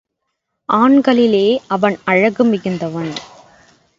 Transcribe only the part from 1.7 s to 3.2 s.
அவன் அழகு மிகுந்தவன்.